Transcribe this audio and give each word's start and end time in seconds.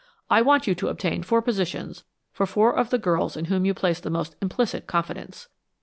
I 0.31 0.41
want 0.41 0.65
you 0.65 0.73
to 0.73 0.87
obtain 0.87 1.21
four 1.21 1.43
positions 1.43 2.05
for 2.31 2.47
four 2.47 2.75
of 2.75 2.89
the 2.89 2.97
girls 2.97 3.37
in 3.37 3.45
whom 3.45 3.65
you 3.65 3.75
place 3.75 3.99
the 3.99 4.09
most 4.09 4.35
implicit 4.41 4.87
confidence." 4.87 5.47